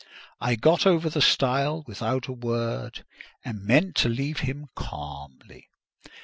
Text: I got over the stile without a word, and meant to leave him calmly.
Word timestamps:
I 0.39 0.55
got 0.55 0.87
over 0.87 1.11
the 1.11 1.21
stile 1.21 1.83
without 1.85 2.25
a 2.25 2.31
word, 2.33 3.05
and 3.45 3.61
meant 3.63 3.95
to 3.97 4.09
leave 4.09 4.39
him 4.39 4.65
calmly. 4.75 5.69